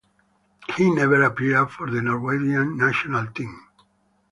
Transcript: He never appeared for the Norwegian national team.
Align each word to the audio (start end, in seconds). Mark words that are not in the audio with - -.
He 0.75 0.89
never 0.89 1.21
appeared 1.21 1.69
for 1.69 1.87
the 1.91 2.01
Norwegian 2.01 2.75
national 2.75 3.27
team. 3.33 3.67